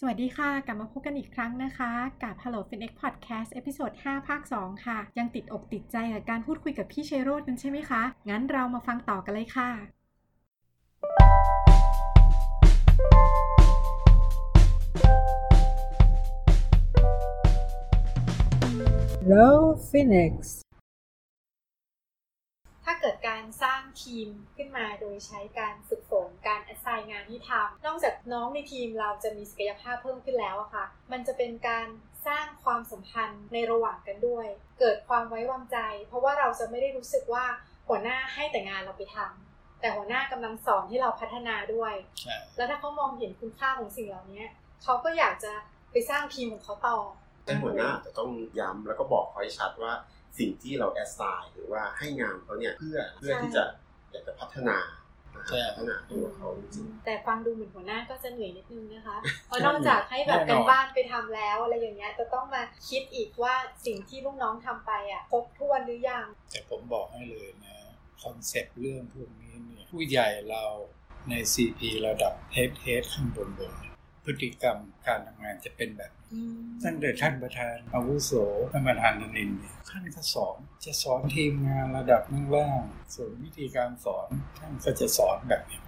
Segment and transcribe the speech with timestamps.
[0.00, 1.90] สวัสดีค่ะ กลับมาพบกันอีกครั้งนะคะ
[2.22, 9.70] กับ Hello FinX Podcast episode 5ภาค 2 ค่ะ ยังติดอกติดใจกับการพูดคุยกับพี่เชโรดกันใช่ไหมคะ งั้นเรามาฟังต่อกันเลยค่ะ
[19.22, 19.48] Hello
[19.90, 20.34] FinX
[22.84, 31.86] ถ้าเกิดการสร้าง ทีมขึ้นมาโดยใช้การฝึกฝนการ assign งานที่ทำนอกจากน้องในทีมเราจะมีศักยภาพเพิ่มขึ้นแล้วอะค่ะ มันจะเป็นการ
[32.26, 34.46] สร้างความสัมพันธ์ในระหว่างกันด้วย
[34.80, 37.44] เกิดความไว้วางใจ เพราะว่าเราจะไม่ได้รู้สึกว่า
[37.88, 44.44] หัวหน้าให้แต่งานเราไปทำแต่หัวหน้ากำลังสอนให้เราพัฒนาด้วยใช่แล้วถ้าเขามองเห็นคุณค่าของสิ่งเหล่านี้
[44.82, 45.52] เขาก็อยากจะ
[45.92, 46.98] ไปสร้างทีมของเขาต่อ
[47.44, 48.30] แต่หัวหน้าจะต้อง
[48.60, 49.92] ย้ำแล้วก็บอกเขาให้ชัดว่า
[50.38, 53.64] สิ่งที่เราแอสไซน์หรือว่าให้งานเขาเนี่ยเพื่อเพื่อที่จะ
[54.10, 54.76] อยากจะพัฒนา
[55.36, 59.16] นะครับพัฒนาตัวเขาจริงแต่ฟังดูเหมือนหัวหน้าก็จะเหนื่อยนิดนึงนะคะ
[59.46, 63.54] เพราะนอกจากให้แบบกันบ้านไปทำแล้วอะไรอย่างเงี้ยจะต้องมาคิดอีกว่า
[63.86, 67.76] สิ่งที่ลูกน้องทำไปอะครบถ้วนหรือยัง แต่ผมบอกให้เลยนะ
[68.22, 70.64] คอนเซปต์เรื่องพวกนี้เนี่ยผู้ใหญ่เรา
[71.28, 73.87] ใน CP ระดับเฮดเฮดข้างบนบนเนี่ย
[74.28, 76.28] พฤติกรรมการทำงานจะเป็นแบบนี้
[76.84, 78.32] ตั้งแต่ท่านประธานอาวุโส
[78.72, 82.22] ท่านประธานธนินเนี่ยท่านก็สอนจะสอนทีมงานระดับ
[82.54, 85.86] ล่างๆส่วนวิธีการสอนท่านก็จะสอนแบบนี้ให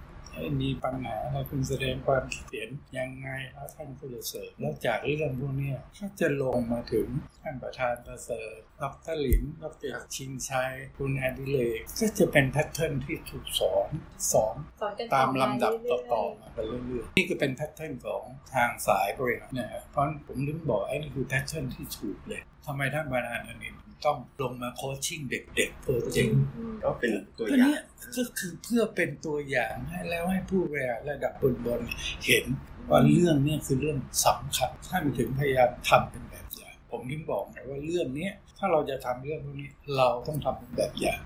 [0.61, 7.07] มีปัญหาอะไรคุณแสดงความคิดเห็นยังไงแล้วท่านก็จะเสริมแล้วจากเรื่องพวกนี้ก็จะลงมาถึง
[7.41, 13.89] ท่านประธานประเสริฐดรหลิมดรชิงชัยคุณแอดิเลกก็จะเป็น pattern ที่ถูกสอน
[14.31, 23.71] สอนสอนตามลำดับเรื่ยๆต่อๆมาไปเรื่อยๆนี่ก็เป็น pattern ของทางสายบริหารนะเพราะผมถึงบอกไอ้นี่คือ pattern ที่ถูกเลยทำไมท่านประธานอันนี้
[24.05, 27.83] ต้องลงมาโคชชิ่งเด็กๆโปรเจกต์อืมๆก็เป็นตัวก็อย่าเนี่งย
[28.15, 32.45] ก็คือเพื่อเป็นตัวอย่างให้แล้วให้ผู้บริหารระดับบนบนๆเห็น
[32.89, 41.21] ว่าเรื่องเนี้คือเรื่องสำคัญท่านถึงพยายามทำเป็นแบบอย่างผมถึงบอกไงว่าเรื่องเนี้ยถ้าเราจะทำเรื่องพวกนี้เราต้องทำเป็นแบบอย่าง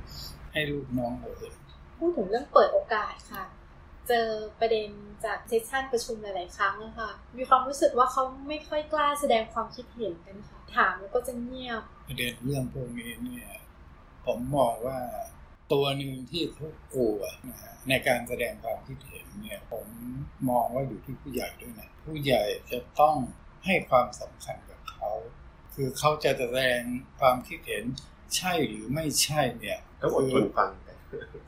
[0.53, 1.53] ให้ลูกน้องเราเห็น
[1.97, 3.43] พูดถึงเรื่องเปิดโอกาสค่ะ
[4.07, 4.27] เจอ
[4.59, 4.89] ประเด็น
[5.25, 13.49] จากเซสชันประชุมหลาย ๆ ครั้งนะคะมีความรู้สึกว่าเขาไม่ค่อยกล้าแสดงความคิดเห็นกันค่ะ ถามแล้วก็จะเงียบ ประเด็นเรื่องพวกนี้เนี่ย
[14.25, 14.99] ผมมองว่า
[15.73, 19.87] ตัวหนึ่งที่เขากลัวนะฮะในการแสดงความคิดเห็นเนี่ยผม
[20.49, 23.15] มองว่าอยู่ที่ผู้ใหญ่ด้วยนะผู้ใหญ่จะต้อง
[23.65, 25.09] ให้ความสำคัญกับเขา
[25.73, 26.81] คือเขาจะแสดง
[27.19, 27.85] ความคิดเห็น
[28.35, 30.84] ใช่หรือไม่ใช่เนี่ยต้องอดทนฟังไป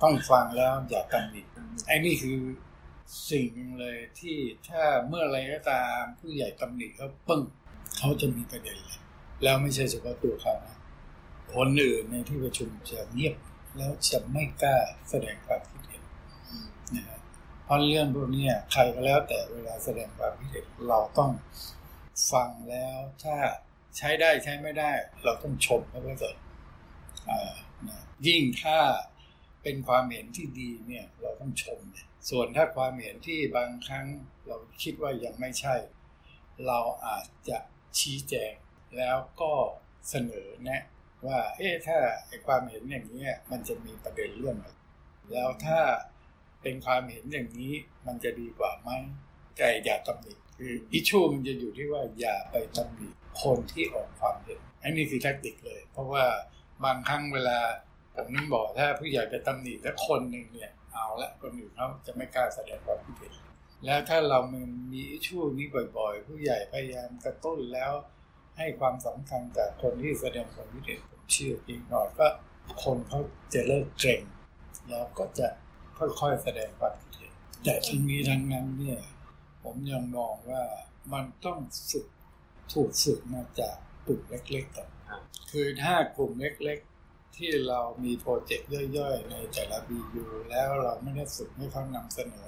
[0.03, 1.41] ต้องฟังแล้วอย่าตำหนิ
[1.88, 2.39] ไอ้นี่คือ
[3.29, 4.38] สิ่งเลยที่
[4.69, 7.41] ถ้าเมื่อไรก็ตามผู้ใหญ่ตำหนิเขาปึ้ง
[7.97, 9.00] เขาจะมีประเด็นเลย
[9.44, 10.77] แล้วไม่ใช่เฉพาะตัวเขานะ
[11.56, 13.35] คนอื่นในที่ประชุมจะเงียบ
[13.77, 14.77] แล้วจะไม่กล้า
[15.09, 16.03] แสดงความคิดเห็น
[16.95, 17.19] นะฮะ
[17.63, 21.31] เพราะเรื่องพวกนี้ใครก็แล้วแต่เวลาแสดงความคิดเห็นเราต้อง
[22.31, 23.35] ฟังแล้วถ้า
[23.97, 24.91] ใช้ได้ใช้ไม่ได้
[25.23, 26.35] เราต้องชมเขาไว้ก่อน
[27.29, 27.53] อ่า
[27.88, 28.77] นะยิ่งถ้า
[29.63, 34.06] เป็นความเห็นที่ดีเนี่ยเราต้องชมเนี่ยส่วนถ้าความเห็นที่บางครั้ง
[34.47, 35.75] เราคิดว่ายังไม่ใช่
[36.68, 37.57] เราอาจจะ
[38.00, 38.53] ชี้แจง
[38.97, 39.53] แล้วก็
[40.09, 40.84] เสนอแนะ
[41.28, 41.97] ว่าเอ๊ะถ้า
[42.28, 44.78] ไอความเห็นอย่างนี้มันจะมีประเด็นเรื่องอะไร
[45.31, 45.79] แล้วถ้า
[46.62, 47.74] เป็นความเห็นอย่างนี้
[48.07, 48.89] มันจะดีกว่าไหม
[49.57, 53.07] แต่อย่าตำหนิคืออิชูมันจะอยู่ที่ว่าอย่าไปตำหนิ
[53.41, 56.25] คนที่ออกความเห็นอันนี้คือแทคติกเลย เพราะว่า
[56.85, 57.59] บางครั้งเวลา
[58.17, 63.33] ผมนึกบอกถ้าผู้ใหญ่ไปตำหนิสักคนหนึ่งเนี่ย เอาละคนอื่นเขาจะไม่กล้าแสดงความคิดเห็น
[63.85, 65.67] แล้วถ้าเรามันมีอิชูนี้
[65.97, 67.91] บ่อย ๆ ผู้ใหญ่พยายามกระตุ้นแล้ว
[68.57, 72.27] ให้ความสำคัญกับคนที่แสดงความคิดเห็นผมเชื่ออีกหน่อยก็
[72.83, 73.19] คนเขา
[73.53, 74.22] จะเลิกเกรง
[74.89, 75.47] แล้วก็จะ
[75.97, 77.33] ค่อยๆแสดงความคิดเห็น
[77.63, 79.00] แต่ทั้งนี้ทั้งนั้นเนี่ย
[79.63, 80.63] ผมยังมองว่า
[81.13, 81.59] มันต้อง
[81.91, 82.07] ฝึก
[82.73, 83.75] ถูกฝึกมาจาก
[84.07, 86.97] กลุ่มเล็กๆก่อนครับคือถ้ากลุ่มเล็ก ๆ
[87.38, 92.48] ที่เรามีโปรเจกต์ย่อยๆ ในแต่ละ BU แล้วเราไม่ได้ฝึกให้เขานำเสนอ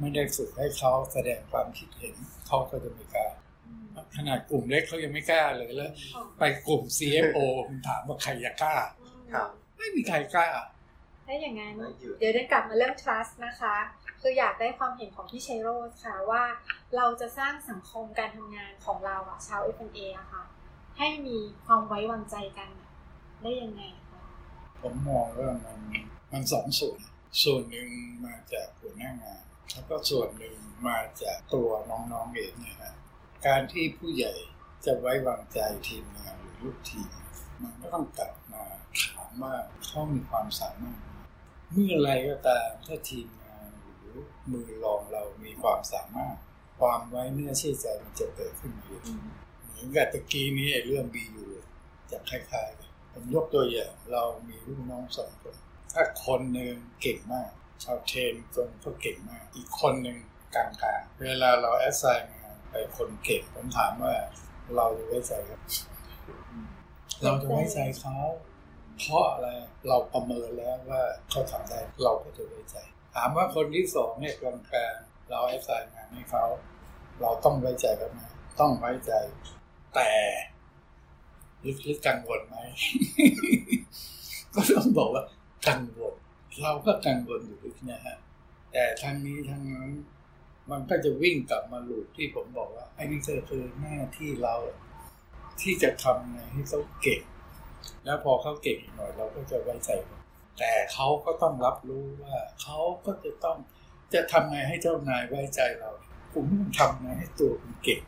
[0.00, 2.14] ไม่ได้ฝึกให้เขาแสดงความคิดเห็น
[2.46, 3.28] เขาก็จะไม่กล้า
[4.16, 5.92] ขนาดกลุ่มเล็กเขายังไม่กล้าเลยแล้ว
[6.38, 7.38] ไปกลุ่ม CFO
[7.68, 8.76] ผมถามว่าใครจะกล้า
[9.34, 9.48] ครับ
[9.78, 10.48] ไม่มีใครกล้า
[11.26, 13.76] ถ้าอย่างนั้นได้อยู่เดี๋ยวได้กลับมาเรื่อง trust นะคะ
[14.20, 16.42] คืออยากได้ความเห็นของพี่เชโรสค่ะว่า
[16.96, 20.42] เราจะสร้างสังคมการทำงานของเราอะชาว F&A อะค่ะ
[20.98, 22.90] ให้มีความไว้วางใจกันอะ
[23.42, 24.09] ได้ยังไงคะ
[24.82, 25.78] ผมมองว่ามัน
[26.32, 26.98] มันสองส่วน
[27.42, 27.88] ส่วนหนึ่ง
[28.26, 29.42] มาจากหัวหน้างาน
[29.72, 30.56] แล้วก็ส่วนหนึ่ง
[30.88, 32.94] มาจากตัวน้องๆเองเนี่ยนะ
[33.46, 34.34] การที่ผู้ใหญ่
[34.84, 37.10] จะไว้วางใจทีมงานหรือลูกทีม
[37.62, 38.64] มันก็ต้องกลับมา
[39.02, 39.54] ถามว่า
[39.84, 41.00] เขามีความสามารถ
[41.72, 44.16] เมื่อไรก็ตามถ้าทีมงานหรือ
[44.52, 46.36] มือรองเรามีความสามารถ
[46.80, 49.00] ความไว้เนื้อเชื่อใจมันจะเกิดขึ้นมาอยู่
[49.68, 51.50] เหมือนกับตะกี้นี้ไอ้เรื่องบีอยู่
[52.10, 55.54] จะคล้ายๆกัน ผมยกตัวอย่างเรามีลูกน้องสองคน
[55.92, 57.50] ถ้าคนหนึ่งเก่งมาก
[57.84, 60.18] ชาวเทนจนเขาเก่งมาก อีกคนหนึ่ง
[60.54, 60.66] กลา
[60.98, 64.14] งๆเวลาเราแอสไซน์งานไปคนเก่งผมถามว่า
[64.76, 65.32] เราจะไว้ใจ
[67.22, 68.16] เราจะไว้ใจเขา
[68.98, 69.48] เพราะอะไร
[69.88, 72.76] เราประเมินแล้วว่าเขาทำได้เราก็จะไว้ใจ
[73.16, 74.54] ถามว่าคนที่สองเนี่ยกลา
[74.92, 76.44] งๆเราแอสไซน์งานให้เขา
[77.20, 78.20] เราต้องไว้ใจเขาไหม
[78.60, 79.12] ต้องไว้ใจ
[79.94, 80.10] แต่
[81.64, 82.56] ลึกๆกังวลไหม
[84.54, 85.24] ก็ต้องบอกว่า
[85.68, 86.14] กังวล
[86.62, 88.16] เราก็กังวลอยู่ลึกนะฮะ
[88.72, 89.90] แต่ทั้งนี้ทั้งนั้น
[90.70, 94.54] มันก็จะวิ่งกลับมาหลูกที่ผมบอกว่าไอ้นี่คือคือหน้าที่เรา
[95.62, 97.20] ที่จะทำไงให้เขาเก่ง
[98.04, 99.90] แล้วพอเขาเก่งหน่อยเราก็จะไว้ใจ
[100.58, 103.58] แต่เขาก็ต้องรับรู้ว่าเขาก็จะต้อง
[104.14, 105.90] จะทำไงให้เจ้านายไว้ใจเรา
[106.32, 108.00] คุณต้องทำไงให้ตัวคุณเก่ง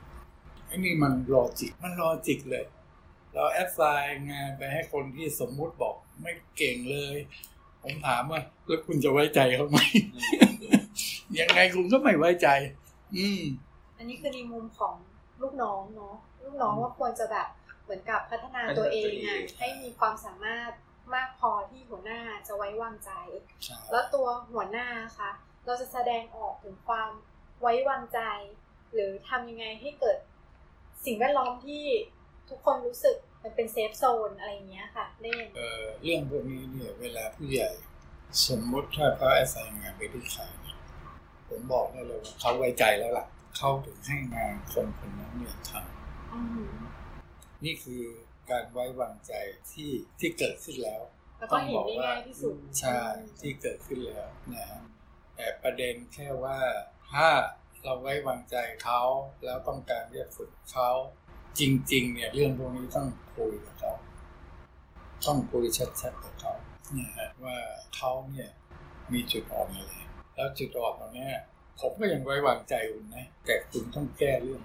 [0.67, 2.65] ไอ้นี่มัน logic มัน logic เลย
[3.35, 7.17] เราแอดไซน์งานไปให้คนที่สมมุติบอกไม่เก่งเลย
[7.83, 9.79] ผมถามว่าแล้วคุณจะไว้ใจเขาไหม
[11.41, 12.49] ยังไงคุณก็ไม่ไว้ใจ
[13.17, 13.43] อืม
[13.99, 14.95] อันนี้คือในมุมของ
[15.43, 17.49] ลูกน้องเนาะลูกน้องว่าควรจะแบบ
[17.85, 20.71] เหมือนกับพัฒนาตัวเองอะให้มีความสามารถ
[21.15, 23.11] มากพอที่หัวหน้าจะไว้วางใจ
[23.91, 24.89] แล้วตัวหัวหน้า
[25.19, 25.31] คะ
[25.67, 27.11] เราจะแสดงออกถึงความ
[27.61, 28.21] ไว้วางใจ
[28.93, 30.19] หรือทำยังไงให้เกิด
[31.05, 31.85] สิ่งแวดล้อมที่
[32.51, 37.71] ทุกคนรู้สึกมันเป็นเซฟโซนอะไรอย่างเงี้ยค่ะเล่นเอ่อเรื่องพวกนี้เนี่ยเวลาผู้ใหญ่
[38.47, 40.79] สมมติถ้าเขาแอสไซน์งานไปที่ใครเนี่ย
[41.49, 48.03] ผมบอกได้เลยว่าเขาไว้ใจแล้วล่ะเขาถึงให้งานคนคนนั้นเนี่ยทำนี่คือ
[48.51, 49.33] การไว้วางใจ
[49.73, 49.91] ที่
[50.21, 51.03] ที่เกิดขึ้นแล้ว
[51.39, 53.01] แล้วก็เห็นได้ง่ายที่สุดใช่
[53.41, 54.81] ที่เกิดขึ้นแล้วนะฮะ
[55.37, 56.59] แต่ประเด็นแค่ว่า
[57.13, 57.29] ถ้า
[57.85, 59.03] เราไว้วางใจเขา
[59.45, 60.91] แล้วต้องการเรียกฝึกเขา
[61.59, 61.63] จ
[61.93, 63.93] ริง ๆ เนี่ยเรื่องพวกนี้ต้องคุยกับเขา
[65.27, 65.65] ต้องคุย
[66.01, 66.53] ชัดๆกับเขา
[66.99, 67.57] นะฮะว่า
[67.97, 68.51] เขาเนี่ย
[69.13, 69.93] มีจุดอ่อนอะไร
[70.35, 71.29] แล้วจุดอ่อนตรงนี้
[71.81, 74.61] ผมก็ยังไว้วางใจคุณนะแต่คุณต้องแก้เรื่อง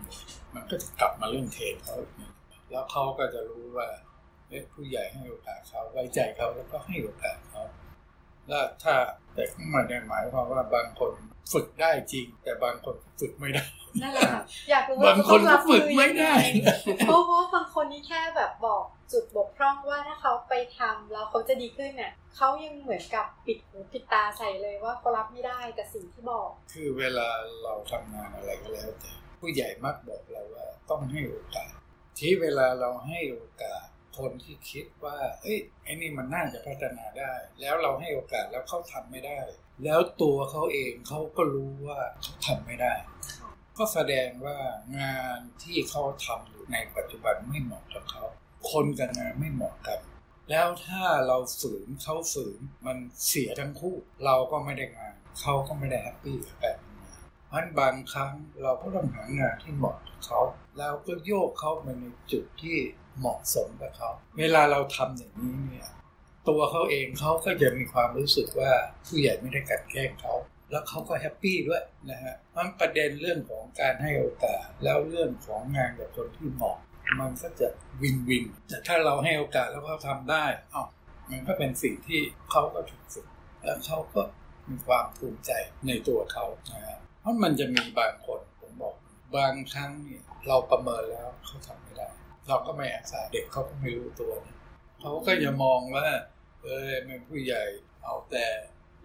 [0.55, 2.33] มันก็จะกลับมาเรื่องเทรนเขาอีกนะ
[2.71, 3.87] แล้วเขาก็จะรู้ว่า
[4.49, 7.63] เอ๊ะผู้ใหญ่ให้โอกาสเขาไว้ใจเขาแล้วก็ให้โอกาสเขา
[8.47, 8.95] แล้วถ้า
[9.33, 11.11] แต่ไม่ได้หมายความว่าบางคน
[11.51, 13.65] ฝึกได้จริง แต่บางคนฝึกไม่ได้
[14.01, 16.33] นั่นแหละค่ะอยากรู้ว่าบางคนก็ฝึกไม่ได้
[17.05, 27.29] เพราะว่าบางคนนี่แค่แบบบอกจุดบกพร่องว่าถ้าเขาไปทำแล้วเขาจะดีขึ้นเนี่ยเขายังเหมือนกับปิดหูปิดตาใส่เลยว่าเขารับไม่ได้กับสิ่งที่บอก คือเวลา
[27.63, 31.71] เราทำงานอะไรก็แล้วแต่ผู้ใหญ่มักบอกเราว่าต้องให้โอกาส
[32.19, 33.85] ที่เวลาเราให้โอกาส
[34.17, 39.39] คนที่คิดว่า เอ้ยไอ้นี่มันน่าจะพัฒนาได้ แล้วเราให้โอกาสแล้วเขาทำไม่ได้
[39.83, 42.93] แล้วตัวเขาเองเขาก็รู้ว่าเขาทำไม่ได้
[43.77, 44.57] ก็แสดงว่า
[44.99, 48.23] งานที่เขาทำอยู่ในปัจจุบันไม่เหมาะกับเขา
[48.71, 49.99] คนกับงานไม่เหมาะกัน
[50.49, 52.97] แล้วถ้าเราฝืนเขาฝืนมัน
[53.27, 53.95] เสียทั้งคู่
[54.25, 60.39] เราก็ไม่ได้งาน เขาก็ไม่ได้ happy กับการทำงานเพราะบางครั้งเราก็ต้องหางานที่เหมาะกับเขา
[60.77, 62.77] แล้วก็โยกเขาไปในจุดที่
[63.19, 64.09] เหมาะสมกับเขา
[64.39, 65.89] เวลาเราทำอย่างนี้เนี่ย
[66.49, 68.71] ตัวเขาเองเขาก็จะมีความรู้สึกว่า
[69.07, 70.33] ผู้ใหญ่ไม่ได้กลั่นแกล้งเขา
[70.71, 76.77] แล้วเขาก็ happy ด้วยนะฮะมันประเด็นเรื่องของการให้โอกาสแล้วเรื่องของงานกับคนที่เหมาะ
[77.19, 77.67] มันก็จะ
[78.01, 80.87] วินวิน แต่ถ้าเราให้โอกาสแล้วเขาทำได้อ้าว
[81.29, 83.27] มันก็เป็นสิ่งที่เขาก็ถูกฝึก
[83.63, 84.21] แล้วเขาก็
[84.69, 85.51] มีความภูมิใจ
[85.87, 88.95] ในตัวเขานะฮะเพราะมันจะมีบางคนผมบอก
[89.35, 92.09] บางครั้งเนี่ยเราประเมินแล้วเขาทำไม่ได้
[92.47, 94.31] เราก็ไม่อาศัยเด็กเขาก็ไม่รู้ตัว
[94.99, 96.07] เขาก็จะมองว่า
[96.67, 97.63] เออเป็นผู้ใหญ่
[98.03, 98.47] เอาแต่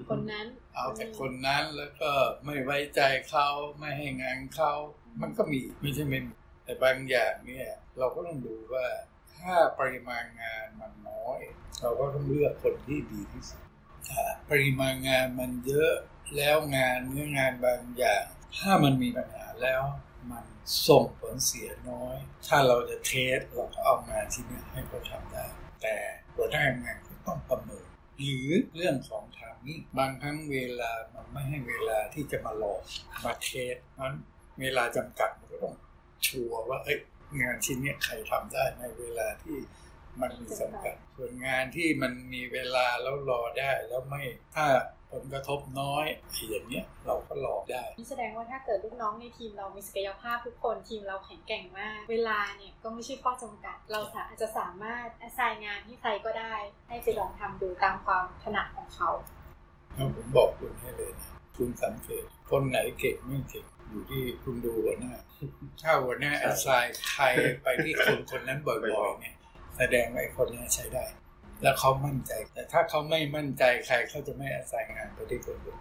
[0.08, 2.10] คนนั้น เอาแต่คนนั้นแล้วก็
[2.44, 4.72] ไม่ไว้ใจเขาไม่ให้งานเขา
[5.20, 8.86] มันก็มีไม่ใช่ไม่มีแต่บางอย่างเนี่ยเราก็ต้องดูว่า
[9.34, 11.40] ถ้าปริมาณงานมันน้อย
[11.80, 13.62] เราก็ต้องเลือกคนที่ดีที่สุด
[14.08, 15.92] ถ้าปริมาณงานมันเยอะ
[16.36, 18.24] แล้วงานเนื้องานบางอย่าง
[18.58, 19.82] ถ้ามันมีปัญหาแล้ว
[20.30, 20.44] มัน
[20.88, 22.16] ส่งผลเสียน้อย
[22.46, 25.44] ถ้าเราจะเทสเราก็เอางานที่นี่ให้เขาทำได้
[25.82, 25.94] แต่
[26.34, 27.86] หัวหน้างานก็ ต้องประเมิน
[28.20, 32.80] หรือเรื่องของทางนี้บางครั้งเวลามันไม่ให้เวลาที่จะมาลอง
[33.24, 34.14] มาเทสนั้น
[34.60, 35.74] เวลาจำกัดมันก็ต้อง
[36.26, 36.98] ชัวร์ว่าเอ้ย
[37.40, 39.56] งานชิ้นนี้ใครทำได้ในเวลาที่
[40.20, 44.22] มันมีจำกัดส่วนงานที่มันมีเวลาแล้วรอได้แล้วไม่
[44.54, 44.66] ถ้า
[45.12, 46.06] ผลกระทบน้อย
[46.50, 56.54] อย่างเนี้ยเราก็รอได้นี่แสดงว่าถ้าเกิดลูกน้องในทีมเรามีศักยภาพทุกคนทีมเราแข็งแกร่งมาก เวลาเนี่ยก็ไม่ใช่ข้อจำกัด เราอาจจะสามารถแอสไซน์งานให้ใครก็ได้
[56.88, 59.10] ให้ไปลองทำดูตามความถนัดของเขา
[59.94, 65.14] แล้วผมบอกคุณให้เลยนะคุณสังเกตคนไหนเก่งไม่เก่งอยู่ที่คุณดูหัวหน้า
[65.82, 67.24] ถ้าหัวหน้าแอสไซน์ใคร
[67.62, 68.78] ไปที่คนคนนั้นบ่อ
[69.08, 69.34] ยๆเนี่ย
[69.78, 71.04] แสดงว่าไอ้คนนี้ใช้ได้
[71.62, 75.78] แล้วเขามั่นใจ แต่ถ้าเขาไม่มั่นใจใครเขาจะไม่แอสไซน์งานไปที่คนอื่น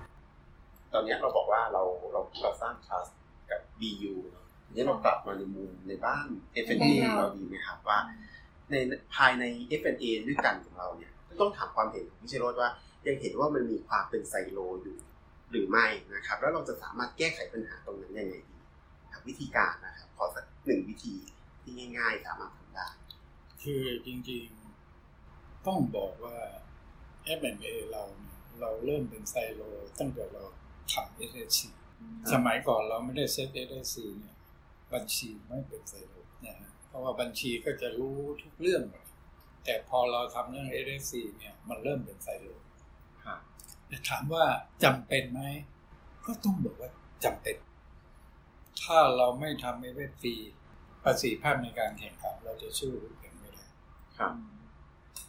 [0.94, 3.12] ตอนนี้เราบอกว่าเราเราเราสร้าง trust
[3.52, 6.28] กับ BU เนอะทีนี้เรากลับมาในมุมในบ้าน
[6.66, 8.00] F&A ของเราดีไหมครับว่า
[8.72, 8.76] ใน
[9.16, 9.44] ภายใน
[9.82, 11.12] F&A ด้วยกันของเราเนี่ย
[11.42, 12.70] ต้องถามความเห็นของพี่เชโรดว่า
[13.08, 14.98] ยังเห็นว่ามันมีความเป็นไซโลอยู่
[15.52, 15.86] หรือไม่
[16.16, 18.58] นะครับ แล้วเราจะสามารถแก้ไขปัญหาตรงนั้นยังไงดี
[19.12, 21.16] ครับวิธีการนะครับ ขอสักหนึ่งวิธี
[21.62, 22.88] ที่ง่าย ๆ สามารถทำได้
[23.64, 24.61] คือจริงๆ
[25.68, 26.38] ต้องบอกว่า
[27.40, 29.62] F&A เราเนี่ยเราเริ่มเป็นไซโล
[30.00, 30.44] ตั้งแต่เรา
[30.92, 31.60] ทำ SSC
[32.34, 34.36] สมัยก่อนเราไม่ได้เซต SSC เนี่ย
[34.94, 36.14] บัญชีไม่เป็นไซโล
[36.46, 39.06] นะฮะเพราะว่าบัญชีก็จะรู้ทุกเรื่องหมด
[39.66, 42.48] แต่พอเราทำเรื่อง SSC เนี่ยมันเริ่มเป็นไซโล
[43.26, 43.40] ครับ
[43.88, 44.46] แต่ถามว่า
[44.84, 45.42] จำเป็นไหม
[46.26, 46.92] ก็ต้องบอกว่า
[47.24, 47.58] จำเป็น
[48.84, 50.26] ถ้าเราไม่ทำ SSC
[51.04, 53.66] ประสิทธิภาพในการแข่งขันเราจะสู้คู่แข่งไม่ได้
[54.20, 54.34] ครับ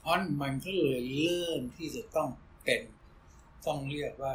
[0.02, 2.28] เพราะมันก็เลยเริ่มที่จะต้อง
[2.64, 2.82] เป็น
[3.66, 4.34] ต้องเรียกว่า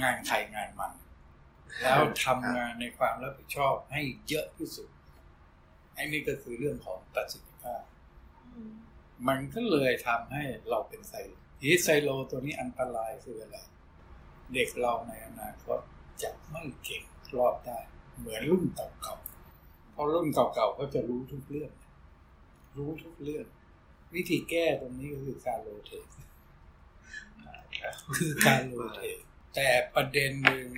[0.00, 0.92] งานใครงานมัน
[1.82, 4.88] แล้วทำงานในความรับผิดชอบให้เยอะที่สุด
[5.94, 7.82] ไอ้นี่ก็คือเรื่องของประสิทธิภาพ
[9.28, 13.56] มันก็เลยทำให้เราเป็นไซโลทีไซโลตัวนี้อันตรายคืออะไร
[14.54, 15.78] เด็กเราในอนาคต
[16.22, 17.04] จะไม่เก่ง
[17.38, 17.78] รอบได้
[18.18, 21.72] เหมือนรุ่นเก่าๆเพราะรุ่นเก่าๆก็จะรู้ทุกเรื่อง
[22.76, 23.46] รู้ทุกเรื่อง
[24.14, 26.06] วิธีแก้ตรงนี้ก็คือการโรเตท
[28.16, 29.18] คือการ rotate
[29.54, 30.68] แต่ประเด็นหนึ่ง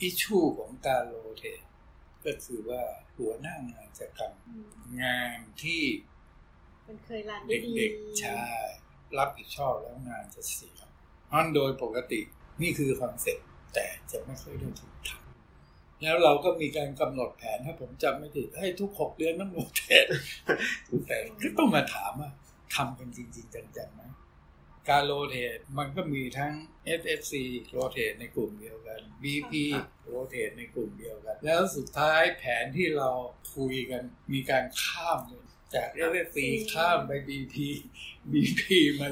[0.00, 1.62] issue ของการ rotate
[2.24, 2.82] ก็คือว่า
[3.16, 5.82] หัวหน้างานจะทำงานที่
[6.88, 8.42] มันเคย run ได้ดีเด็กๆใช่
[9.18, 10.78] รับผิดชอบแล้วงานจะเสีย
[11.26, 12.20] เพราะฉะนั้นโดยปกติ
[12.62, 20.06] นี่คือ concept แต่จะไม่ค่อยได้ถูกทำแล้วเราก็มีการกำหนดแผนถ้าผมจำไม่ผิดให้ทุกหกเดือนต้อง rotate
[21.06, 22.30] แต่ก็ต้องมาถามว่า
[22.74, 24.02] ทำกันจริง ๆ จังๆไหม
[24.88, 26.52] การโรเตทมันก็มีทั้ง
[27.00, 27.34] SFC
[27.70, 29.52] โรเตทในกลุ่มเดียวกัน BP
[30.06, 33.10] โรเตทในกลุ่มเดียวกัน แล้วสุดท้ายแผนที่เรา
[33.56, 34.02] คุยกัน
[34.32, 36.38] มีการข้ามเลยจาก SFC
[36.74, 37.56] ข้ามไป BP
[38.32, 38.62] BP
[39.00, 39.08] มา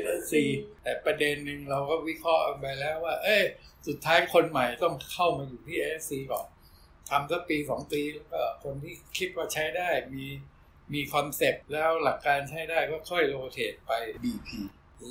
[0.00, 0.34] SFC
[0.82, 3.44] แต่ประเด็นหนึ่งเราก็วิเคราะห์ไปแล้วว่า เอ้ย
[3.88, 6.46] สุดท้ายคนใหม่ต้องเข้ามาอยู่ที่ SFC ก่อน
[7.10, 10.24] ทำสักปีสองปีแล้วก็คนที่คิดว่าใช้ได้มี
[10.94, 13.92] มี concept แล้วหลักการใช้ได้ก็ค่อย rotate ไป
[14.22, 14.48] BP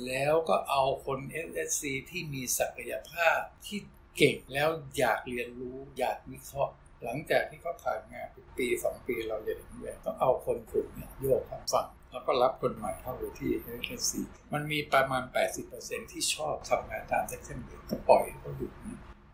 [0.06, 1.18] แล้วก็เอาคน
[1.48, 3.78] SSC ที่มีศักยภาพที่
[4.16, 4.68] เก่งแล้ว
[4.98, 6.72] อยากเรียนรู้อยากวิเคราะห์
[7.04, 13.50] หลังจากที่เขาผ่านงานเป็นปีสองปีเราจะเห็นเลยต้องเอาคนกลุ่มเนี่ยโยกข้ามฝั่งแล้วก็รับคนใหม่เข้าไปที่
[13.82, 14.12] SSC
[14.52, 15.22] มันมีประมาณ
[15.68, 18.70] 80%ที่ชอบทำงานตาม section เดียวก็ปล่อยให้เขาอยู่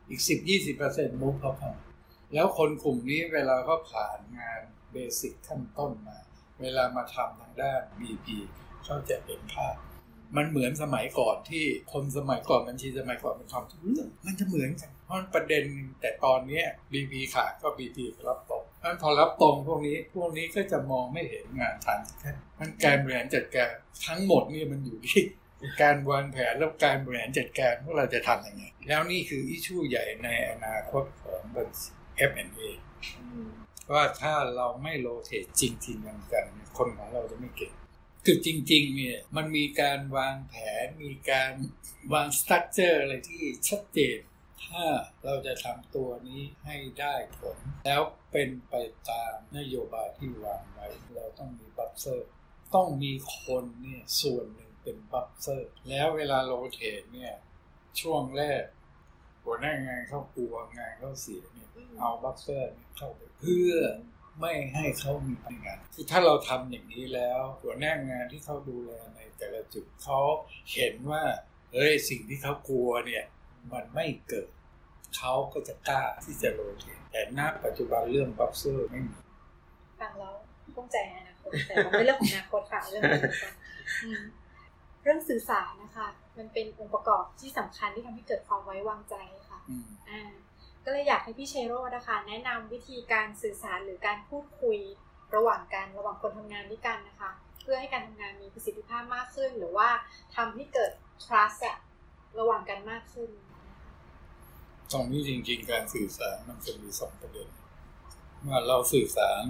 [0.09, 0.21] อีก
[0.71, 1.87] 10-20%มุกเขาเข้ามา
[2.35, 4.61] แล้วคนกลุ่มนี้เวลาเขาผ่านงาน
[4.93, 6.19] เบสิกขั้นต้นมา
[6.61, 8.27] เวลามาทำทางด้าน BP
[8.85, 9.77] เขาจะเห็นภาพ
[10.37, 15.65] มันเหมือนสมัยก่อนที่คนสมัยก่อนบัญชีสมัยก่อนมันทำทุกเรื่องมันจะเหมือนกันเพราะประเด็น
[16.01, 21.99] แต่ตอนนี้บีบีขาดก็บีบีรับตรงเพราะพอรับตรงพวกนี้พวกนี้ก็จะมองไม่เห็นงานทัน
[22.59, 23.71] มันการบริหารจัดการ
[24.07, 25.23] ทั้งหมดนี่มันอยู่ที่
[25.83, 31.89] การวางแผนแล้วการบริหารจัดการว่าเราจะทำยังไง แล้วนี่คืออิชูใหญ่ในอนาคตของบัญชี
[32.31, 32.61] F&A
[33.93, 36.47] ว่าถ้าเราไม่ rotate จริงๆกัน
[36.79, 37.73] คนของเราจะไม่เก่ง
[38.25, 41.53] คือจริงๆเนี่ยมันมีการวางแผนมีการ
[42.13, 44.19] วาง structure อะไรที่ชัดเจน
[44.65, 44.85] ถ้า
[45.25, 48.03] เราจะทำตัวนี้ให้ได้ผล แล้ว
[48.33, 48.75] เป็นไป
[49.11, 52.31] ตามนโยบายที่วางไว้ เราต้องมี buffer
[52.75, 57.35] ต้องมีคนเนี่ยส่วนหนึ่งเป็น buffer แล้วเวลา rotate เนี่ย
[58.01, 58.63] ช่วงแรก
[59.47, 63.75] หัวหน้างานเขากลัวงานเขาเสียเนี่ยเอา buffer เนี่ยเข้าไปเพื่อ
[64.41, 70.21] ไม่ให้เขามีปัญหาคือถ้าเราทำอย่างนี้แล้ว หัวหน้างานที่เขาดูแลในแต่ละจุดเขา
[70.73, 71.23] เห็นว่า
[71.73, 73.25] เฮ้ยสิ่งที่เขากลัวเนี่ย
[73.73, 74.49] มันไม่เกิด
[75.17, 79.17] เขาก็จะกล้าที่จะ rotate แต่ณปัจจุบันเรื่อง buffer ไม่มี
[80.01, 80.35] ฟังแล้ว
[80.75, 83.03] ภูมิใจในอนาคตแต่มันไม่เรื่องของอนาคตค่ะเรื่อง
[85.07, 86.09] เรื่องสื่อสารนะคะ
[86.39, 89.15] มันเป็นองค์ประกอบที่สำคัญที่ทำให้เกิดความไว้วางใจ
[89.49, 90.23] ค่ะอืมอ่า
[90.85, 94.79] ก็เลยอยากให้พี่เชโรดนะคะ แนะนำวิธีการสื่อสารหรือการพูดคุย
[95.35, 97.31] ระหว่างกันระหว่างคนทำงานด้วยกันนะคะ
[97.63, 99.89] เพื่อให้การทำงานมีประสิทธิภาพมากขึ้น หรือว่า
[100.37, 100.93] ทำให้เกิด
[101.25, 101.79] trust อะ
[102.39, 103.31] ระหว่างกันมากขึ้น
[104.93, 107.49] ตรงนี้จริง ๆ การสื่อสารมันจะมีสองประเด็น
[108.47, 109.43] ว่าเราสื่อสาร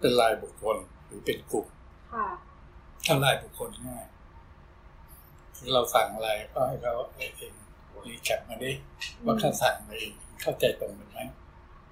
[0.00, 1.66] เป็นรายบุคคลหรือเป็นกลุ่ม
[2.14, 2.28] ค่ะ
[3.06, 4.11] ถ้ารายบุคคลง่ายคือ
[5.74, 7.54] เราสั่งอะไรก็ให้เขาเอง
[8.06, 8.72] รีแคปมาดิ
[9.24, 11.18] ว่าเขาสั่งมาเองเข้าใจตรงกันไหม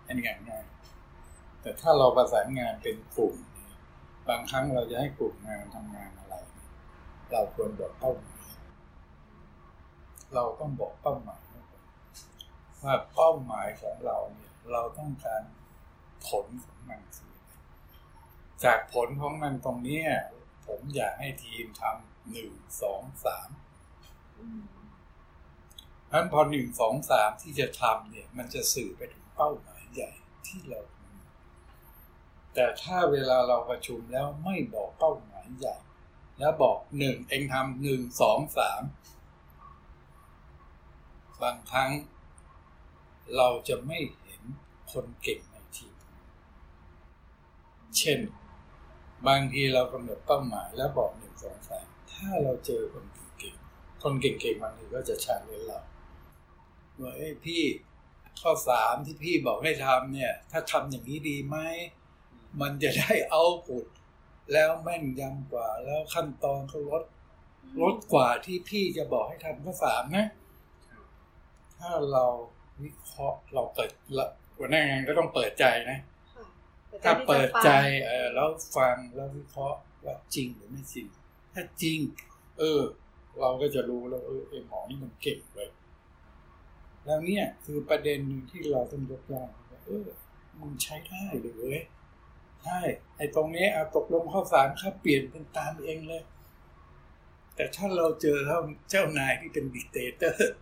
[0.06, 3.34] อันนี้ง่ายๆแต่ถ้าเราประสานงานเป็นกลุ่ม
[4.28, 6.34] บางครั้งเราจะให้กลุ่มงานทำงานอะไร
[7.32, 8.44] เราควรบอกเป้าหมาย
[10.34, 11.42] เราต้องบอกเป้าหมาย
[12.84, 15.42] ว่าเป้าหมายของเราเนี่ย เราต้องการ
[16.28, 17.34] ผลของมันคือ
[18.64, 20.00] จากผลของมันตรงนี้
[20.66, 23.48] ผมอยากให้ทีมทำ หนึ่งสองสาม
[26.12, 30.10] นั้นพอหนึ่งสองสามที่จะทำเนี่ย มันจะสื่อไปถึงเป้าหมายใหญ่
[30.46, 30.80] ที่เรา
[32.54, 35.76] แต่ถ้าเวลาเราประชุมแล้วไม่บอกเป้าหมายใหญ่
[36.38, 38.82] แล้วบอกหนึ่งเองทำหนึ่งสองสาม
[41.42, 41.90] บางครั้ง
[43.36, 44.42] เราจะไม่เห็น
[44.92, 45.96] คนเก่งในทีม
[47.98, 48.20] เช่น
[49.26, 51.88] บางทีเรากำหนดเป้าหมายแล้วบอกหนึ่งสองสาม
[52.20, 53.04] ถ้าเราเจอคน
[53.38, 55.80] เก่งๆ คนเก่งๆบางทีก็จะชาเลนเรา
[57.00, 57.62] ว่าเอ้พี่
[58.40, 61.56] ข้อสามที่พี่บอกให้ทำเนี่ย ถ้าทำอย่างนี้ดีไหม
[62.60, 63.86] มันจะได้เอาผุด
[64.52, 67.04] แล้วแม่นยำกว่า แล้วขั้นตอนเขาลด
[67.82, 70.26] ลดกว่าที่พี่จะบอกให้ทำข้อสามนะ
[71.78, 72.24] ถ้าเรา
[72.82, 75.98] วิเคราะห์เราเปิดละหัวหน้างานก็ต้องเปิดใจนะ
[77.04, 77.70] ถ้าเปิดใจ
[78.06, 81.06] เออแล้วฟังแล้ววิเคราะห์ว่าจริงหรือไม่จริง
[81.54, 81.98] ถ้าจริง
[82.58, 82.80] เออ
[83.38, 85.70] เราก็จะรู้แล้วเออไอหมอนี่มันเก่งเลย
[87.04, 89.48] แล้วเนี่ยคือประเด็นหนึ่งที่เราต้องยกย่อง
[89.86, 90.06] เออ
[90.60, 91.80] มึงใช้ได้เลยเว้ย
[92.62, 92.80] ใช่
[93.16, 96.22] ไอตรงนี้เอาตกลงข้อสารค่าเปลี่ยนเป็นตามเองเลย
[97.54, 98.58] แต่ถ้าเราเจอเท่า
[98.90, 100.54] เจ้านายที่เป็นดิกเตเตอร์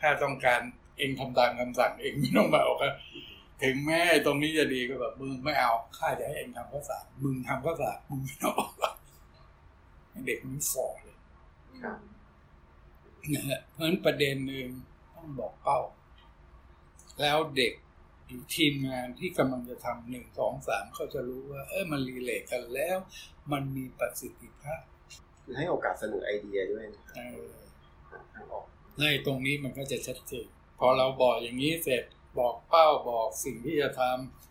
[0.00, 0.60] ถ้าต้องการ
[0.98, 2.92] เองทำตามคำสั่งเองไม่ต้องมาออกกัน
[3.62, 8.56] ถึงแม้ตรงนี้จะดีก็แบบมึงไม่เอาข้าจะให้เองทำข้อสารมึงทำข้อสารมึงไม่ต้อง
[10.26, 11.16] เด็กมันฟอเลย
[11.82, 11.98] ครับ
[13.34, 14.68] นะฮะเพราะฉะนั้นประเด็นหนึ่ง
[15.14, 15.80] ต้องบอกเป้า
[17.20, 17.72] แล้วเด็ก
[18.26, 22.96] หรือทีมงานที่กำลังจะทำหนึ่งสองสามเขาจะรู้ว่า เออมันรีเลทกันแล้ว
[23.52, 24.82] มันมีประสิทธิภาพ
[25.42, 27.44] คือให้โอกาสเสนอไอเดียด้วยนะคเอรับอ
[28.32, 28.66] ทางออก
[28.98, 30.46] ในตรงนี้มันก็จะชัดเจน
[30.78, 32.04] พอเราบอกอย่างนี้เสร็จ
[32.38, 34.02] บอกเป้าบอกสิ่งที่จะท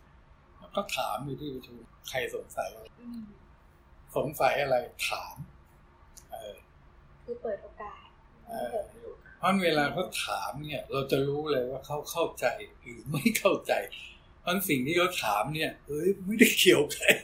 [0.06, 1.76] ำแล้วก็ถามอยู่ที่ประชุม
[2.08, 2.86] ใครสงสัยอะไร
[4.16, 4.76] สงสัยอะไร
[5.08, 5.53] ถามเออ
[7.24, 8.04] คือเปิดโอกาส
[8.48, 8.76] เออ
[9.38, 12.46] เพราะเวลาเขาถามเนี่ย เราจะรู้เลยว่าเขาเข้าใจ
[12.80, 13.72] หรือไม่เข้าใจ
[14.40, 17.14] เพราะสิ่งที่เขาถามเนี่ยเอ้ยไม่ได้เกี่ยวกับไอ้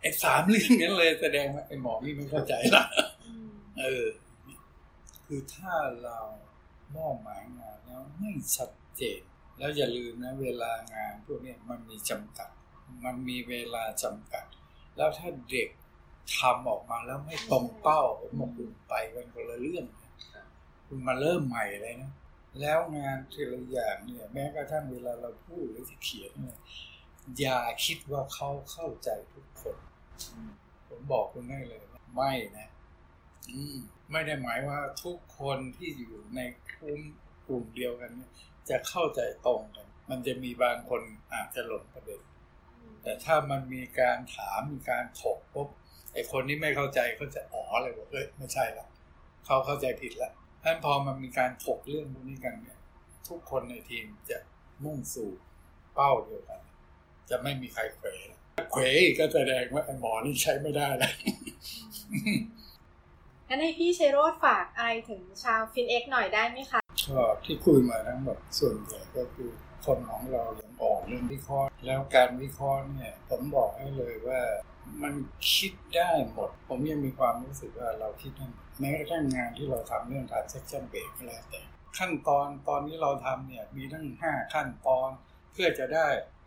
[0.00, 2.84] ไอ้สามเรื่องนั้นเลยแสดงว่าไอ้หมอนี่ไม่เข้าใจละ
[3.26, 4.06] อืมเออ
[5.26, 6.18] คือถ้าเรา
[6.96, 9.20] มอบหมายงานแล้วไม่ชัดเจน
[9.58, 12.50] แล้วอย่าลืมนะ เวลางานพวกเนี้ยมันมีจำกัด
[13.04, 14.44] มันมีเวลาจำกัด
[14.96, 15.68] แล้วถ้าเด็ก
[16.36, 19.84] ทำออกมาแล้วไม่ตรงเป้าผมบอกคุณไปกันคนละเรื่อง
[20.86, 22.12] คุณมาเริ่มใหม่เลยนะ
[22.60, 26.58] แล้วงานทีละอย่างเนี่ย แม้กระทั่งเวลาเราพูดหรือที่เขียนเนี่ย
[27.38, 29.76] อย่าคิดว่าเขาเข้าใจทุกคน
[30.88, 31.82] ผมบอกคุณได้เลย
[32.14, 32.68] ไม่นะ
[33.50, 33.76] อืม
[34.10, 36.40] ไม่ได้หมายว่าทุกคนที่อยู่ใน
[36.78, 37.00] กลุ่ม
[37.46, 38.30] กลุ่มเดียวกันเนี่ย
[38.68, 42.20] จะเข้าใจตรงกัน มันจะมีบางคนอาจจะหลงประเด็น
[43.02, 45.68] แต่ถ้ามันมีการถามมีการถกปุ๊บ
[46.12, 48.86] ไอ้คนที่ไม่เข้าใจเขาจะอ๋อเลยว่าเอ้ยไม่ใช่ละ
[49.46, 50.30] เขาเข้าใจผิดละ
[50.64, 52.78] ท่านพอมันมีการถกเรื่องพวกนี้กันเนี่ย
[53.28, 54.38] ทุกคนในทีมจะ
[54.84, 55.30] มุ่งสู่
[55.94, 56.60] เป้าเดียวกัน
[57.30, 58.38] จะไม่มีใครเขวละ
[58.72, 61.12] เขวอีกก็แสดงว่าไอ้หมอนี่ใช้ไม่ได้แล้ว
[63.48, 69.50] งั้นให้พี่เชโรดฝากอะไรถึงชาวฟินเอ็กหน่อยได้ไหมคะก็ที่คุยมาทั้งหมดส่วนใหญ่ก็คือ
[69.88, 74.40] คนของเรายังออกเรื่องวิเคราะห์ แล้วการวิเคราะห์เนี่ยผมบอกให้เลยว่า
[75.02, 75.14] มัน
[75.54, 78.46] คิดได้หมด ผมยังมีความรู้สึกว่าเราคิดได้
[78.80, 81.60] แม้กระทั่งงานที่เราทำเรื่อง transaction base ก็แล้วแต่
[81.98, 85.10] ขั้นตอนตอนนี้เราทำเนี่ยมีทั้งห้าขั้นตอน
[85.52, 86.06] เพื่อจะได้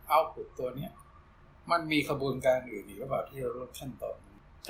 [0.10, 0.92] เอาผุตัวเนี้ย
[1.72, 4.18] มันมีขบวนการอื่นอีกหรือเปล่าที่เราลดขั้นตอน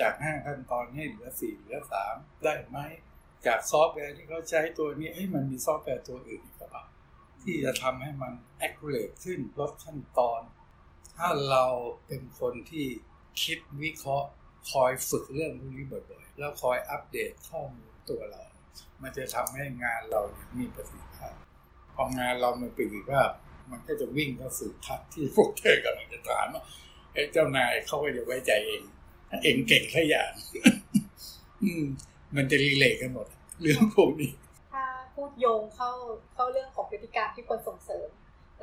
[0.00, 2.78] จากห้าขั้นตอนให้เหลือสี่เหลือสามได้ไหม
[3.46, 6.84] จากซอฟต์แวร์ที่เขาใช้ตัวนี้เอ้ยมันมีซอฟต์แวร์ตัวอื่นอีกหรือเปล่า
[7.42, 8.32] ที่จะทำให้มัน
[8.66, 10.40] accurate ขึ้นลดขั้นตอน
[11.16, 11.64] ถ้าเรา
[12.06, 12.86] เป็นคนที่
[13.42, 14.28] คิดวิเคราะห์
[14.70, 18.42] คอยฝึกเรื่องพวกนี้บ่อยๆ แล้วคอยอัปเดตข้อมูลตัวเรา
[19.02, 21.34] มันจะทำให้งานเราเนี่ยมีประสิทธิภาพ
[21.94, 23.30] พองานเรามันประสิทธิภาพ
[23.70, 26.62] มันก็จะวิ่งเข้าสู่ทัศน์ที่พวกเธอกำลังจะถามว่า
[27.32, 28.82] เจ้านายเขาก็จะไว้ใจเอง
[29.42, 30.30] เองเก่งขอย่าง
[32.36, 33.26] มันจะรีเลทกันหมด
[33.60, 34.32] เรื่องพวกนี้
[35.14, 35.90] พูดโยงเข้า
[36.34, 38.08] เข้าเรื่องของพฤติกรรมที่ควรส่งเสริม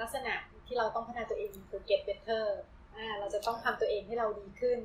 [0.02, 0.34] ลักษณะ
[0.68, 2.46] ที่เราต้องพัฒนาตัวเองคือ get better
[2.96, 4.80] อ่าเราจะต้องทำตัวเองให้เราดีขึ้น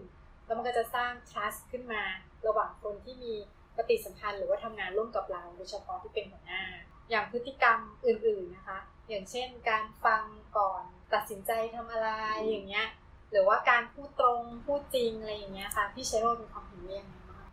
[0.46, 2.03] แล้วมันก็จะสร้าง trust ขึ้นมา
[2.46, 3.35] ระหว่างคนที่มี
[3.77, 6.62] ปฏิสัมพันธ์หรือว่าทำงานร่วมกับเราโดยเฉพาะที่เป็นหัวหน้า
[7.11, 10.22] อย่างพฤติกรรมอื่น ๆนะคะ อย่างเช่น การฟัง
[10.59, 10.83] ก่อน
[11.14, 12.09] ตัดสินใจทำอะไร
[12.48, 12.87] อย่างเงี้ย
[13.31, 17.46] หรือว่าการพูดตรงพูดจริงอะไรอย่างเงี้ยค่ะพี่เชโรมีความเห็นยังไงบ้าง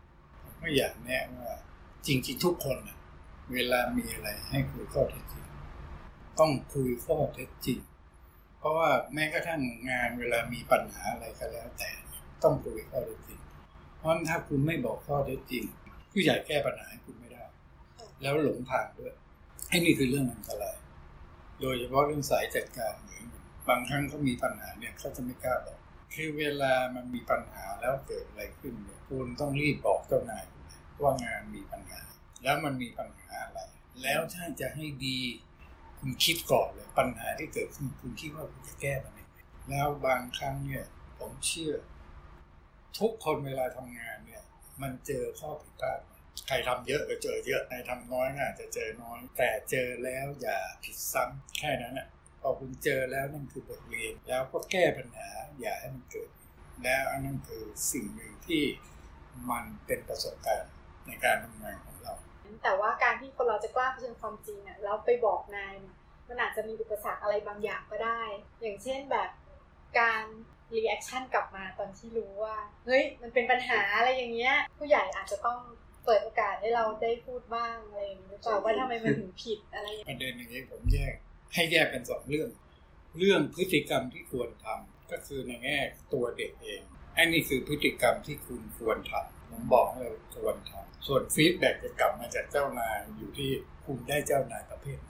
[0.59, 1.53] ไม่อยากแนะว่า
[2.05, 2.97] จริงๆทุกคนนะ
[3.53, 5.45] เวลามีอะไรให้คุยข้อเท็จจริง
[6.39, 7.79] ต้องคุยข้อเท็จจริง
[8.57, 11.89] เพราะว่าแม้กระทั่งงานเวลามีปัญหาอะไรก็แล้วแต่
[12.43, 13.39] ต้องคุยข้อเท็จจริง
[13.97, 15.63] เพราะถ้าคุณไม่บอกข้อเท็จจริง
[16.11, 17.43] ผู้ใหญ่แก้ปัญหาให้คุณไม่ได้
[18.21, 19.13] แล้วหลงทางด้วย
[19.69, 20.77] ไอ้นี่คือเรื่องอันตราย
[21.61, 23.23] โดยเฉพาะเรื่องสายจัดการเหมือน
[23.67, 25.77] บางครั้งเขามีปัญหาเนี่ยเขาจะไม่กล้าบอก
[26.13, 30.43] คือเวลามันมีปัญหาแล้วเกิดอะไรขึ้นเนี่ยคุณต้องรีบบอกเจ้านาย
[31.01, 32.01] ว่างานมีปัญหา
[32.43, 33.59] แล้วมันมีปัญหาอะไร
[34.03, 35.19] แล้วถ้าจะให้ดี
[35.99, 39.37] คุณคิดก่อนเลยปัญหาที่เกิดขึ้นคุณคิดว่าคุณจะแก้มันยังไง
[39.69, 40.85] แล้วบางครั้งเนี่ย
[41.19, 41.73] ผมเชื่อ
[42.99, 44.43] ทุกคนเวลาทำงานเนี่ย
[44.81, 45.99] มันเจอข้อผิดพลาด
[46.47, 52.07] ใครทำเยอะก็เจอเยอะใครทำน้อยก็อาจจะเจอน้อย แต่เจอแล้วอย่าผิดซ้ำแค่นั้นอะ
[52.41, 56.29] พอคุณเจอแล้วนั่นคือบทเรียน แล้วก็แก้ปัญหาอย่าให้มันเกิด
[56.83, 58.63] แล้วอันนั้นคือสิ่งหนึ่งที่
[59.49, 60.73] มันเป็นประสบการณ์
[61.07, 61.90] ในการทำงานของ
[62.63, 65.95] แต่ว่าการที่คนเราจะกล้าเผชิญความจริงอะแล้วไปบอกนายเนี่ย
[66.29, 68.21] มันอาจจะมีอุปสรรคอะไรบางอย่างก็ได้
[68.61, 69.29] อย่างเช่นแบบ
[69.99, 70.23] การ
[70.75, 75.59] reaction กลับมาตอนที่รู้ว่า เฮ้ย มันเป็นปัญหาอะไรอย่างเงี้ย ผู้ใหญ่อาจจะต้อง
[76.05, 81.13] เปิดโอกาสให้เราได้พูดบ้างอะไรอย่างเงี้ยหรือเปล่าว่าทำไมมันถึงผิดอะไรอย่างปเงี้ยระเด็นอย่างนี้ผมแยก
[81.53, 82.49] ให้แยกเป็นสองเรื่อง
[83.17, 85.77] เรื่องพฤติกรรมที่ควรทำก็คือในแง่
[86.13, 86.81] ตัวเด็กเอง
[87.17, 93.49] อันนี้คือพฤติกรรมที่คุณควรทำ ผมบอกเลยควรทำส่วนฟีดแบ็กจะกลับมาจากเจ้านายอยู่ที่
[93.85, 95.09] คุณได้เจ้านายประเภทไหน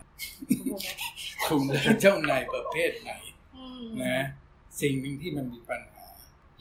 [1.48, 3.12] คุณได้เจ้านายประเภทไหน
[3.56, 4.20] อืมนะ
[4.82, 6.08] สิ่งหนึ่งที่มันมีปัญหา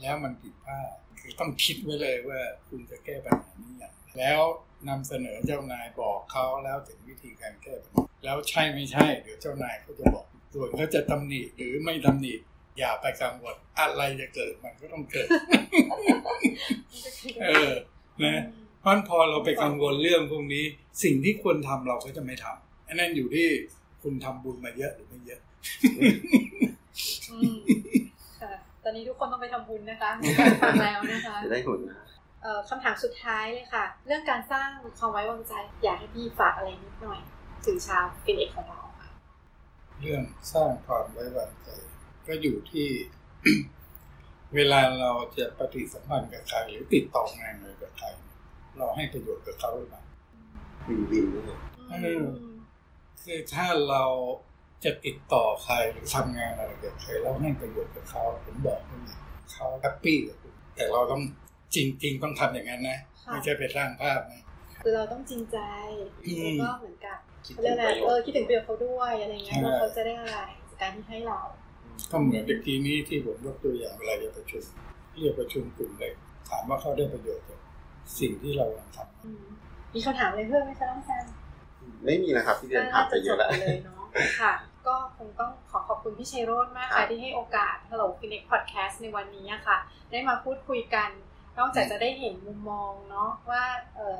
[0.01, 2.39] แล้วมันผิดพลาดคือต้องคิดไว้เลยว่า
[2.69, 4.41] คุณจะแก้ปัญหานี้อย่างไรแล้ว
[4.89, 12.33] นำเสนอเจ้านายบอกเขาแล้วถึงวิธีการแก้ปัญหาแล้วใช่ไม่ใช่ เดี๋ยวเจ้านายเขาจะบอกส่วนเขาจะตำหนิหรือไม่ตำหนิ
[12.77, 15.27] อย่าไปกังวลอะไรจะเกิดมันก็ต้องเกิด
[17.47, 17.71] เออ
[18.23, 18.43] นะ
[18.79, 20.63] เพราะฉะนั้นพอเราไปกังวลเรื่องพวกนี้
[21.03, 23.47] สิ่งที่ควรทำเราก็จะไม่ทำอันนั้นอยู่ที่
[24.03, 25.41] คุณทำบุญมาเยอะหรือไม่เยอะ
[27.31, 27.57] อืม
[28.41, 28.53] ค่ะ
[28.83, 30.11] ตอนนี้ทุกคนต้องไปทำบุญนะคะ
[30.61, 32.05] ฟังแล้วนะคะจะได้หุ่นนะ
[32.41, 34.67] เอ่อคำถามสุดท้ายเลยค่ะ เรื่องการสร้าง
[34.99, 35.53] ความไว้วางใจ
[35.83, 37.19] อยากให้พี่ฝากอะไรนิดหน่อย
[37.65, 39.09] ถึงชาวฟินเอกของเราค่ะ
[39.99, 41.69] เรื่องสร้างความไว้วางใจ
[42.27, 42.87] ก็อยู่ที่
[44.55, 48.07] เวลาเราจะปฏิสัมพันธ์กับใครหรือติดต่องานอะไรกับใคร
[48.77, 50.03] เราให้ประโยชน์กับเขาหรือเปล่า
[50.87, 51.59] วินวินด้วย
[51.91, 52.23] อืม
[53.23, 54.03] คือถ้าเรา
[54.83, 59.17] จะติดต่อใครหรือทำงานอะไรกับใครเราให้ประโยชน์กับเขาผมบอกให้เลย
[59.53, 61.21] เขาแฮปปี้กับคุณแต่เราต้อง
[61.75, 64.41] จริงๆต้องทำอย่างนั้นนะค่ะไม่ใช่ไปสร้างภาพนะ
[64.83, 65.57] คือเราต้องจริงใจ
[66.25, 71.39] อืมแล้วก็เหมือนกับคิดเขาถึเรียกงอะไรประโยเอชอน์คิดถึงประโยชน์เขาด้วยอะไรเงี้ยใช่ว่าเขาจะได้อะไรจากการที่ให้เรา
[72.11, 74.63] ก็เหมือนเมื่อกี้นี้ที่ผมยกตัวอย่างเวลาจะประชุม
[75.19, 76.13] เรียกประชุมกลุ่มเล็ก
[76.49, 77.59] ถามว่าเขาได้ประโยชน์จาก
[78.19, 79.43] สิ่งที่เรากำลังทำอืม
[79.93, 81.25] มีคำถามอะไรเพิ่มไหมคะน้องแซม
[82.05, 84.05] ไม่มีนะครับที่เรียนถามไปเยอะแล้วน่าจจบไปเลยเนาะ
[84.39, 84.53] ค่ะ
[84.87, 89.77] ก็คงต้องขอขอบคุณพี่ชัยโรจน์มากครัค่ะบที่ให้โอกาส Hello Phoenix Podcast ในวันนี้อะค่ะ
[90.11, 91.09] ได้มาพูดคุยกัน
[91.57, 93.63] นอกจากจะได้เห็นมุมมองเนาะว่า
[93.95, 94.17] เออ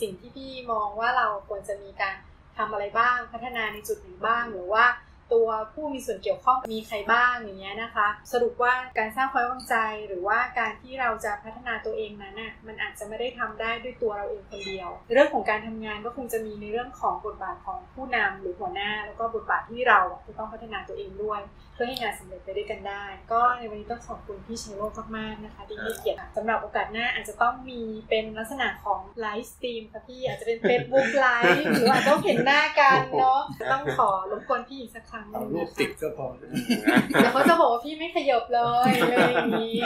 [0.00, 2.14] สิ่งที่พี่มองว่าเราควรจะมีการ
[2.56, 4.84] ทำอะไรบ้างพัฒนาในจุดไหนบ้างหรือว่า
[5.32, 9.76] ตัวผู้มีส่วนเกี่ยวข้องมีใครบ้างอย่างเงี้ยนะคะ สรุปว่าการสร้างความไว้วางใจ
[10.08, 21.40] หรือว่าการที่เราจะพัฒนาตัวเองนั้นน่ะมันอาจจะไม่ได้ทำได้ด้วยตัวเราเองคนเดียว เรื่องของการทำงานก็คงจะมีในเรื่องของบทบาทของผู้นำหรือหัวหน้า แล้วก็บทบาทที่เราจะต้องพัฒนาตัวเองด้วย
[21.74, 33.40] เพื่อให้งานสำเร็จไปด้วยกันได้ ก็ในวันนี้ต้องขอบคุณพี่ชัยโรจน์มากๆนะคะที่ให้เกียรติสำหรับโอกาสหน้าอาจจะต้องมีเป็นลักษณะของไลฟ์สตรีมค่ะพี่อาจจะเป็น Facebook ไลฟ์หรืออาจจะต้องเห็นหน้ากันเนาะ
[33.72, 39.76] ต้องขอรบกวนพี่อีกสักครั้งหเอานึงรูปนะคะติดก็พอเดี๋ยวเขาจะบอกว่าพี่ไม่ขยบเลยอะไรอย่างนี้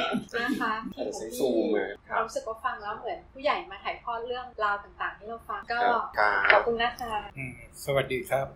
[0.42, 5.80] นะคะที่อาจจะขอใช้งซูพี่มอะครัเราบรู้สึกว่าฟังแล้วเหมือนผู้ใหญ่มาถ่ายทอดเรื่องราวต่างๆให้เราฟังก็
[6.18, 7.52] ครับขอบคุณนะคะอืม
[7.84, 8.46] สวัสดีครับ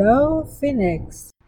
[0.00, 1.02] Low Phoenix